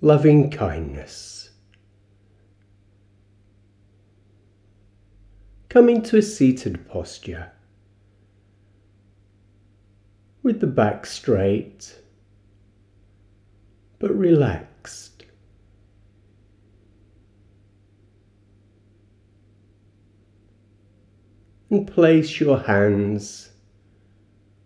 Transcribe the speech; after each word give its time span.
loving 0.00 0.50
kindness. 0.50 1.50
Come 5.68 5.88
into 5.88 6.16
a 6.16 6.22
seated 6.22 6.88
posture 6.88 7.50
with 10.42 10.60
the 10.60 10.66
back 10.66 11.06
straight 11.06 11.98
but 13.98 14.14
relaxed. 14.14 15.24
And 21.70 21.86
place 21.86 22.38
your 22.38 22.60
hands 22.60 23.50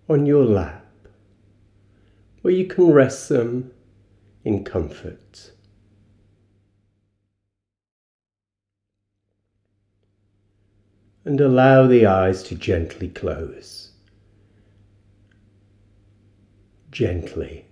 on 0.09 0.27
your 0.27 0.45
lap 0.45 0.85
where 2.43 2.53
you 2.53 2.67
can 2.67 2.91
rest 2.91 3.29
them 3.29 3.71
in 4.49 4.65
comfort. 4.65 5.51
And 11.27 11.39
allow 11.39 11.87
the 11.87 12.07
eyes 12.07 12.43
to 12.45 12.55
gently 12.55 13.09
close. 13.09 13.91
Gently. 16.91 17.67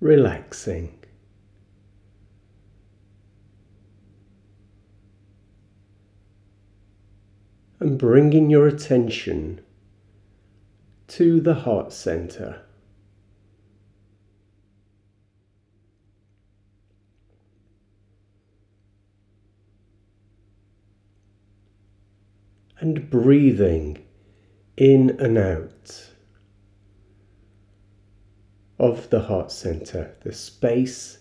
Relaxing. 0.00 0.99
And 7.80 7.98
bringing 7.98 8.50
your 8.50 8.68
attention 8.68 9.60
to 11.08 11.40
the 11.40 11.54
heart 11.54 11.92
center. 11.92 12.62
And 22.78 23.10
breathing 23.10 24.04
in 24.76 25.10
and 25.18 25.36
out 25.36 26.10
of 28.78 29.10
the 29.10 29.20
heart 29.20 29.52
center, 29.52 30.16
the 30.22 30.32
space 30.32 31.18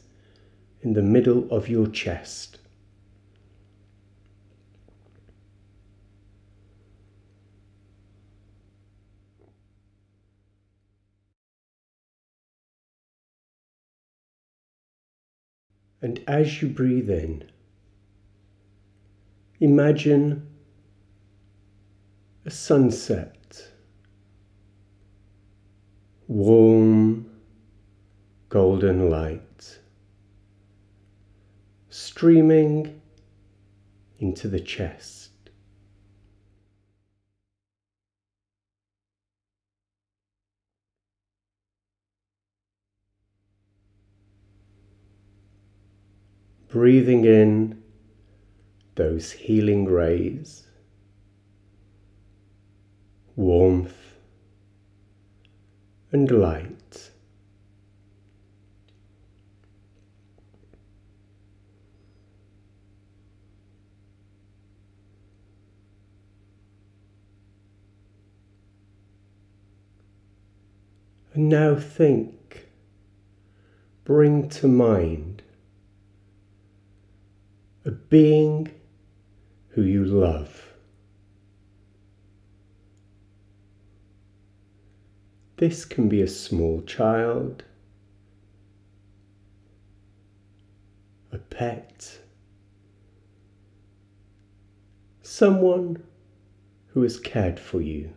in 0.82 0.94
the 0.94 1.02
middle 1.02 1.50
of 1.52 1.68
your 1.68 1.88
chest. 1.88 2.59
And 16.02 16.22
as 16.28 16.62
you 16.62 16.70
breathe 16.70 17.10
in, 17.10 17.44
imagine 19.60 20.48
a 22.46 22.50
sunset, 22.50 23.68
warm 26.28 27.30
golden 28.48 29.10
light 29.10 29.80
streaming 31.90 33.02
into 34.20 34.48
the 34.48 34.60
chest. 34.60 35.29
Breathing 46.70 47.26
in 47.26 47.82
those 48.94 49.32
healing 49.32 49.86
rays, 49.86 50.68
warmth 53.36 53.96
and 56.12 56.30
light. 56.30 57.10
And 71.34 71.50
now 71.50 71.76
think, 71.76 72.68
bring 74.04 74.50
to 74.50 74.68
mind 74.68 75.42
a 77.90 77.92
being 77.92 78.72
who 79.70 79.82
you 79.82 80.06
love. 80.06 80.76
This 85.58 85.86
can 85.86 86.08
be 86.08 86.22
a 86.22 86.28
small 86.28 86.84
child, 86.84 87.64
a 91.32 91.40
pet, 91.40 92.20
someone 95.24 96.04
who 96.90 97.02
has 97.02 97.20
cared 97.20 97.60
for 97.60 97.82
you, 97.82 98.14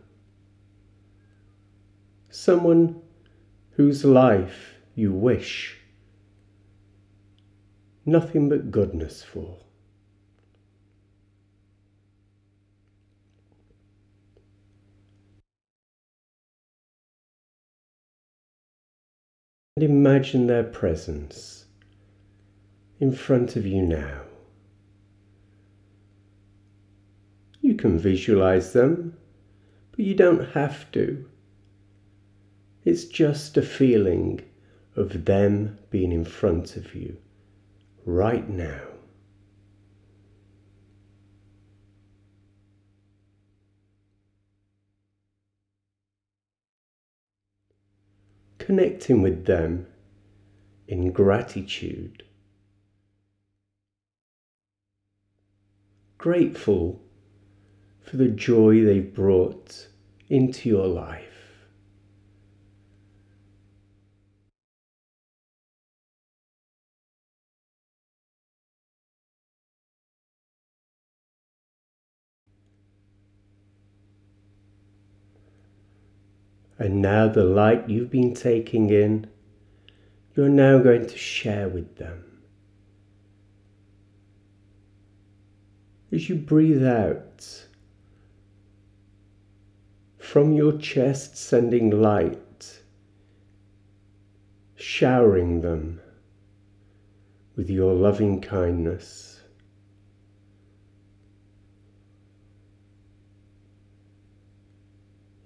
someone 2.29 3.01
whose 3.71 4.05
life 4.05 4.75
you 4.93 5.11
wish 5.11 5.79
nothing 8.05 8.49
but 8.49 8.71
goodness 8.71 9.23
for. 9.23 9.57
And 19.75 19.83
imagine 19.83 20.47
their 20.47 20.63
presence 20.63 21.65
in 22.99 23.11
front 23.11 23.55
of 23.55 23.65
you 23.65 23.81
now. 23.81 24.21
You 27.61 27.75
can 27.75 27.97
visualize 27.97 28.73
them, 28.73 29.17
but 29.91 30.01
you 30.01 30.13
don't 30.13 30.51
have 30.51 30.91
to. 30.91 31.25
It's 32.85 33.05
just 33.05 33.57
a 33.57 33.61
feeling 33.61 34.41
of 34.95 35.25
them 35.25 35.79
being 35.89 36.11
in 36.11 36.25
front 36.25 36.75
of 36.75 36.93
you 36.93 37.17
right 38.05 38.47
now. 38.49 38.81
Connecting 48.57 49.21
with 49.21 49.45
them 49.45 49.87
in 50.87 51.11
gratitude. 51.11 52.23
Grateful 56.17 57.01
for 58.01 58.15
the 58.15 58.29
joy 58.29 58.83
they've 58.85 59.13
brought 59.13 59.87
into 60.29 60.69
your 60.69 60.87
life. 60.87 61.32
And 76.83 77.01
now 77.01 77.29
the 77.29 77.45
light 77.45 77.87
you've 77.87 78.09
been 78.11 78.33
taking 78.33 78.89
in, 78.89 79.27
you're 80.35 80.49
now 80.49 80.79
going 80.79 81.05
to 81.05 81.17
share 81.17 81.69
with 81.69 81.95
them. 81.95 82.41
As 86.11 86.27
you 86.27 86.35
breathe 86.35 86.85
out, 86.85 87.67
from 90.17 90.51
your 90.51 90.73
chest 90.73 91.37
sending 91.37 91.89
light, 91.89 92.81
showering 94.75 95.61
them 95.61 96.01
with 97.55 97.69
your 97.69 97.93
loving 97.93 98.41
kindness. 98.41 99.32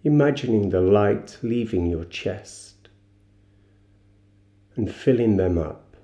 Imagining 0.08 0.70
the 0.70 0.80
light 0.82 1.38
leaving 1.44 1.86
your 1.86 2.06
chest 2.06 2.88
and 4.78 4.90
filling 4.90 5.36
them 5.36 5.58
up. 5.58 5.98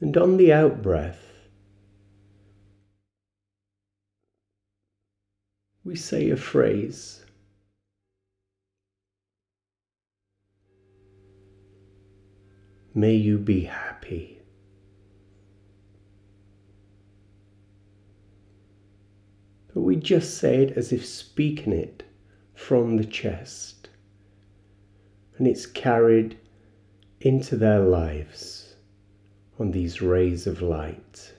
And 0.00 0.16
on 0.16 0.36
the 0.36 0.52
out 0.52 0.82
breath, 0.82 1.24
we 5.84 5.94
say 5.94 6.30
a 6.30 6.36
phrase. 6.36 7.24
May 12.92 13.14
you 13.14 13.38
be 13.38 13.60
happy. 13.60 14.34
But 19.74 19.80
we 19.80 19.93
just 20.04 20.38
say 20.38 20.62
it 20.62 20.76
as 20.76 20.92
if 20.92 21.04
speaking 21.04 21.72
it 21.72 22.04
from 22.54 22.96
the 22.96 23.04
chest. 23.04 23.88
And 25.36 25.46
it's 25.46 25.66
carried 25.66 26.38
into 27.20 27.56
their 27.56 27.80
lives 27.80 28.76
on 29.58 29.70
these 29.70 30.02
rays 30.02 30.46
of 30.46 30.62
light. 30.62 31.32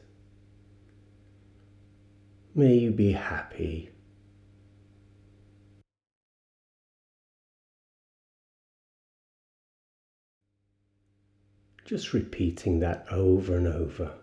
May 2.54 2.76
you 2.76 2.92
be 2.92 3.12
happy. 3.12 3.92
Just 11.86 12.14
repeating 12.14 12.80
that 12.80 13.06
over 13.12 13.56
and 13.56 13.68
over. 13.68 14.14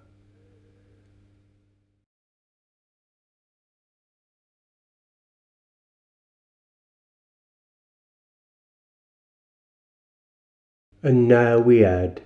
And 11.04 11.26
now 11.26 11.58
we 11.58 11.84
add 11.84 12.22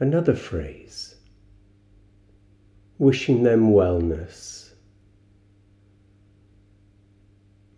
another 0.00 0.34
phrase, 0.34 1.14
wishing 2.98 3.44
them 3.44 3.70
wellness. 3.70 4.72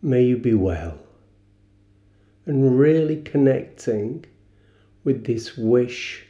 May 0.01 0.25
you 0.25 0.39
be 0.39 0.55
well. 0.55 0.99
And 2.47 2.79
really 2.79 3.21
connecting 3.21 4.25
with 5.05 5.27
this 5.27 5.59
wish 5.59 6.27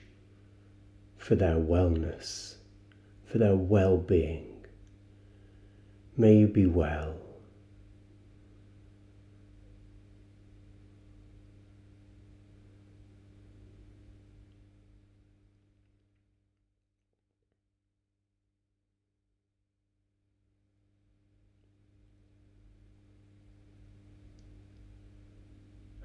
for 1.16 1.36
their 1.36 1.56
wellness, 1.56 2.56
for 3.26 3.38
their 3.38 3.54
well 3.54 3.96
being. 3.96 4.64
May 6.16 6.38
you 6.38 6.48
be 6.48 6.66
well. 6.66 7.14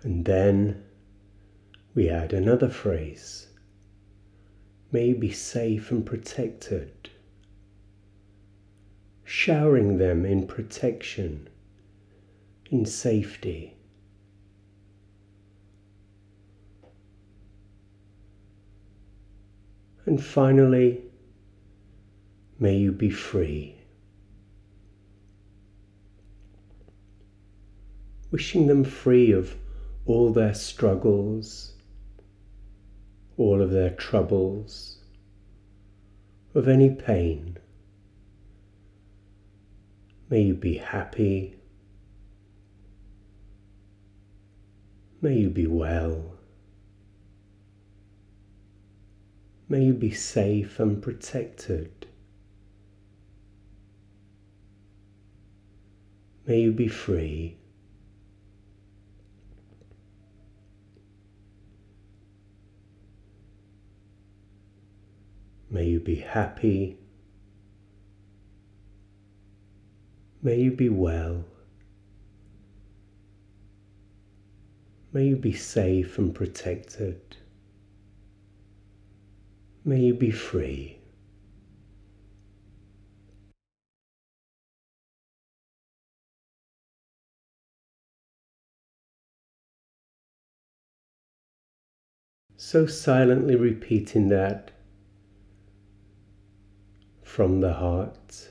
And 0.03 0.25
then 0.25 0.83
we 1.95 2.09
add 2.09 2.33
another 2.33 2.67
phrase. 2.67 3.47
May 4.91 5.13
be 5.13 5.31
safe 5.31 5.91
and 5.91 6.05
protected. 6.05 7.09
Showering 9.23 9.97
them 9.97 10.25
in 10.25 10.45
protection, 10.45 11.47
in 12.69 12.85
safety. 12.85 13.77
And 20.05 20.21
finally, 20.21 21.01
may 22.59 22.75
you 22.75 22.91
be 22.91 23.09
free. 23.09 23.77
Wishing 28.31 28.67
them 28.67 28.83
free 28.83 29.31
of 29.31 29.55
all 30.05 30.31
their 30.33 30.53
struggles, 30.53 31.73
all 33.37 33.61
of 33.61 33.71
their 33.71 33.89
troubles, 33.89 34.97
of 36.53 36.67
any 36.67 36.89
pain. 36.89 37.57
May 40.29 40.41
you 40.41 40.53
be 40.53 40.77
happy. 40.77 41.55
May 45.21 45.35
you 45.37 45.49
be 45.49 45.67
well. 45.67 46.33
May 49.69 49.85
you 49.85 49.93
be 49.93 50.11
safe 50.11 50.79
and 50.79 51.01
protected. 51.01 52.07
May 56.45 56.59
you 56.59 56.71
be 56.73 56.89
free. 56.89 57.57
May 65.73 65.85
you 65.85 65.99
be 65.99 66.17
happy. 66.17 66.99
May 70.43 70.59
you 70.59 70.71
be 70.71 70.87
well. 70.87 71.45
May 75.11 75.25
you 75.29 75.35
be 75.35 75.53
safe 75.53 76.19
and 76.19 76.35
protected. 76.35 77.37
May 79.83 80.01
you 80.01 80.13
be 80.13 80.29
free. 80.29 80.99
So 92.57 92.85
silently 92.85 93.55
repeating 93.55 94.29
that 94.29 94.72
from 97.33 97.61
the 97.61 97.73
heart. 97.73 98.49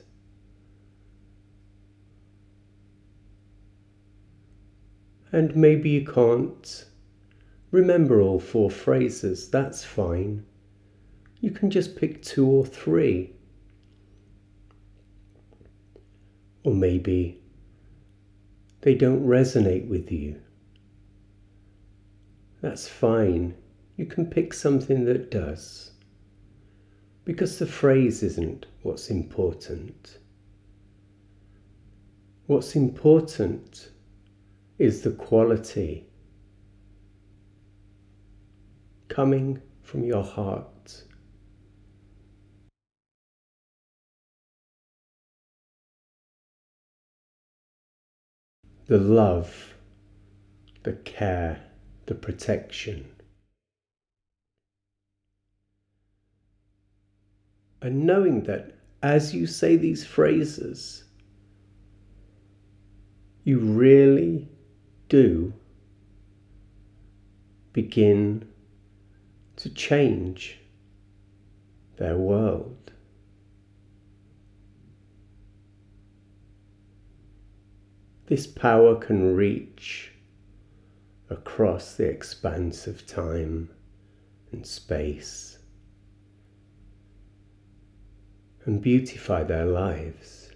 And 5.31 5.55
maybe 5.55 5.91
you 5.91 6.05
can't 6.05 6.87
remember 7.71 8.21
all 8.21 8.41
four 8.41 8.73
phrases, 8.73 9.49
that's 9.51 9.85
fine. 9.85 10.45
You 11.41 11.53
can 11.53 11.71
just 11.71 11.95
pick 11.95 12.25
two 12.25 12.45
or 12.45 12.67
three. 12.67 13.37
Or 16.65 16.75
maybe 16.75 17.41
they 18.81 18.97
don't 18.97 19.25
resonate 19.25 19.87
with 19.87 20.11
you. 20.11 20.41
That's 22.61 22.89
fine. 22.89 23.55
You 23.97 24.07
can 24.07 24.27
pick 24.27 24.53
something 24.53 25.05
that 25.05 25.31
does 25.31 25.92
because 27.25 27.59
the 27.59 27.67
phrase 27.67 28.23
isn't 28.23 28.67
what's 28.83 29.11
important. 29.11 30.19
What's 32.47 32.75
important 32.75 33.91
is 34.79 35.03
the 35.03 35.13
quality 35.13 36.07
coming 39.09 39.61
from 39.83 40.03
your 40.03 40.25
heart. 40.25 41.05
The 48.87 48.99
love, 48.99 49.75
the 50.83 50.95
care, 50.95 51.63
the 52.07 52.15
protection. 52.15 53.22
And 57.83 58.07
knowing 58.07 58.45
that 58.45 58.77
as 59.03 59.35
you 59.35 59.47
say 59.47 59.77
these 59.77 60.07
phrases, 60.07 61.03
you 63.43 63.59
really 63.59 64.49
do 65.09 65.53
begin 67.73 68.45
to 69.57 69.69
change 69.71 70.61
their 71.97 72.17
world. 72.17 72.93
This 78.27 78.47
power 78.47 78.95
can 78.95 79.35
reach 79.35 80.13
across 81.29 81.97
the 81.97 82.07
expanse 82.07 82.87
of 82.87 83.07
time 83.07 83.71
and 84.53 84.65
space. 84.65 85.52
and 88.65 88.81
beautify 88.81 89.43
their 89.43 89.67
lives. 89.67 90.51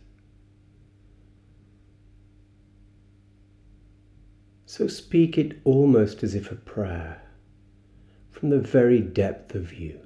So 4.67 4.87
speak 4.89 5.39
it 5.39 5.61
almost 5.65 6.23
as 6.23 6.35
if 6.35 6.53
a 6.53 6.57
prayer 6.57 7.23
from 8.31 8.51
the 8.51 8.59
very 8.59 9.01
depth 9.01 9.55
of 9.55 9.73
you. 9.73 10.01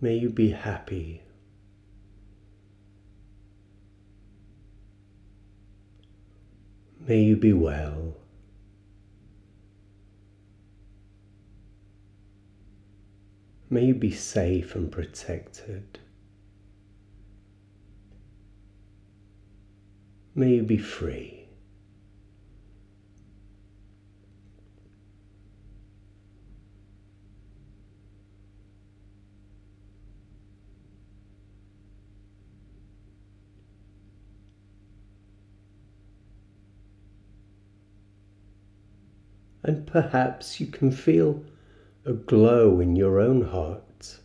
May 0.00 0.16
you 0.16 0.30
be 0.30 0.50
happy. 0.50 1.22
May 7.06 7.20
you 7.20 7.36
be 7.36 7.52
well. 7.52 8.16
May 13.72 13.84
you 13.84 13.94
be 13.94 14.10
safe 14.10 14.74
and 14.74 14.90
protected. 14.90 16.00
May 20.34 20.54
you 20.56 20.62
be 20.64 20.76
free. 20.78 21.36
and 39.62 39.86
perhaps 39.86 40.58
you 40.58 40.66
can 40.66 40.90
feel 40.90 41.44
a 42.10 42.12
glow 42.12 42.80
in 42.80 42.96
your 42.96 43.20
own 43.20 43.40
heart, 43.40 44.18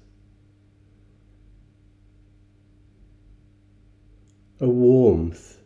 a 4.60 4.68
warmth. 4.68 5.60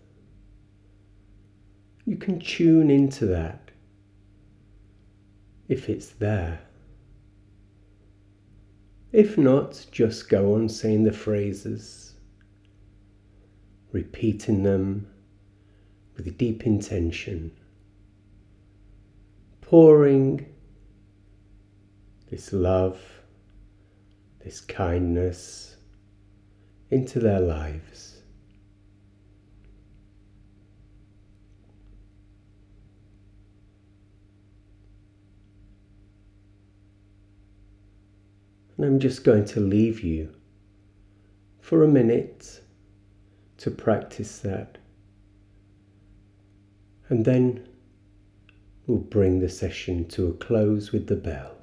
You 2.06 2.18
can 2.18 2.40
tune 2.42 2.92
into 2.92 3.26
that 3.28 3.72
if 5.70 5.88
it's 5.88 6.10
there. 6.10 6.60
If 9.14 9.38
not, 9.38 9.86
just 9.90 10.28
go 10.28 10.56
on 10.56 10.68
saying 10.68 11.06
the 11.06 11.14
phrases, 11.14 12.16
repeating 13.94 14.64
them 14.64 15.08
with 16.18 16.38
deep 16.38 16.66
intention 16.66 17.54
pouring 19.62 20.46
this 22.30 22.54
love, 22.54 23.00
this 24.44 24.62
kindness 24.62 25.76
into 26.92 27.20
their 27.20 27.40
lives. 27.40 28.22
And 38.78 38.86
I'm 38.86 39.00
just 39.00 39.26
going 39.26 39.44
to 39.46 39.60
leave 39.60 40.02
you 40.02 40.34
for 41.60 41.84
a 41.84 41.88
minute 41.88 42.62
to 43.58 43.70
practice 43.70 44.40
that. 44.40 44.78
And 47.10 47.26
then 47.26 47.68
we'll 48.88 49.00
bring 49.00 49.40
the 49.40 49.50
session 49.50 50.08
to 50.10 50.28
a 50.28 50.34
close 50.34 50.94
with 50.94 51.08
the 51.08 51.18
bell. 51.18 51.59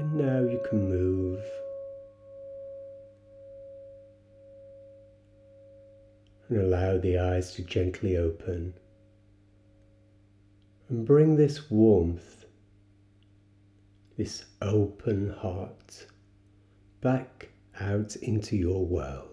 And 0.00 0.14
now 0.14 0.40
you 0.40 0.58
can 0.66 0.88
move. 0.88 1.44
And 6.48 6.58
allow 6.58 6.96
the 6.96 7.18
eyes 7.18 7.52
to 7.56 7.62
gently 7.62 8.16
open. 8.16 8.72
And 10.88 11.04
bring 11.04 11.36
this 11.36 11.70
warmth, 11.70 12.46
this 14.16 14.46
open 14.62 15.34
heart, 15.36 16.06
back 17.02 17.50
out 17.78 18.16
into 18.16 18.56
your 18.56 18.86
world. 18.86 19.29